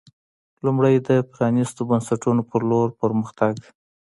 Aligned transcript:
لومړی 0.65 0.95
د 1.07 1.09
پرانېستو 1.31 1.81
بنسټونو 1.89 2.41
په 2.49 2.57
لور 2.69 2.87
پر 2.99 3.11
مخ 3.19 3.29
تګ 3.39 3.55